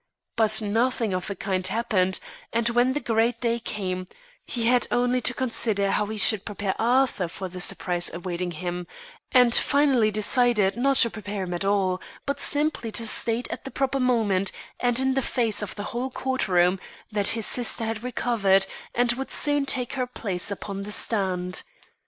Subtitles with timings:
[0.35, 2.19] But nothing of the kind happened;
[2.51, 4.07] and, when the great day came,
[4.47, 8.87] he had only to consider how he should prepare Arthur for the surprise awaiting him,
[9.31, 13.69] and finally decided not to prepare him at all, but simply to state at the
[13.69, 16.79] proper moment, and in the face of the whole court room,
[17.11, 18.65] that his sister had recovered
[18.95, 21.61] and would soon take her place upon the stand.